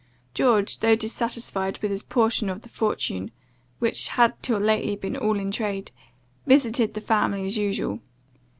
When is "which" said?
3.77-4.07